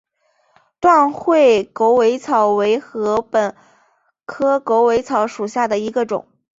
[0.79, 3.55] 断穗狗尾草为禾本
[4.25, 6.25] 科狗尾草属下的一个种。